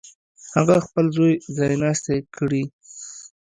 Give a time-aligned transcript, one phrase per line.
[0.55, 2.63] هغه خپل زوی ځایناستی کړي.